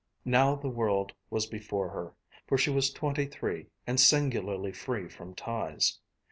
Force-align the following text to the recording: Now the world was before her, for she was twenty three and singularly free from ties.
Now 0.25 0.55
the 0.55 0.67
world 0.67 1.13
was 1.29 1.45
before 1.45 1.89
her, 1.89 2.15
for 2.47 2.57
she 2.57 2.71
was 2.71 2.89
twenty 2.89 3.27
three 3.27 3.67
and 3.85 3.99
singularly 3.99 4.71
free 4.71 5.07
from 5.07 5.35
ties. 5.35 5.99